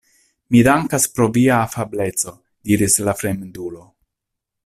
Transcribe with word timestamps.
Mi 0.53 0.61
dankas 0.67 1.05
pro 1.17 1.27
via 1.35 1.59
afableco, 1.65 2.33
diris 2.71 2.99
la 3.09 3.17
fremdulo. 3.23 3.85